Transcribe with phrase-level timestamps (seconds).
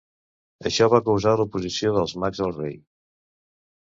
[0.69, 2.73] Això va causar l'oposició dels mags al rei.